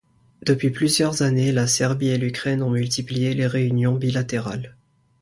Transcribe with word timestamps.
Depuis 0.43 0.71
plusieurs 0.71 1.21
années, 1.21 1.51
la 1.51 1.67
Serbie 1.67 2.07
et 2.07 2.17
l'Ukraine 2.17 2.63
ont 2.63 2.71
multiplié 2.71 3.35
les 3.35 3.45
réunions 3.45 3.93
bilatérales. 3.93 4.75